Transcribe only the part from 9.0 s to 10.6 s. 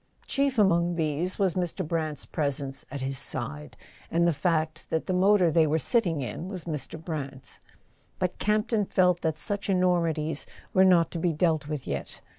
that such enormi¬ ties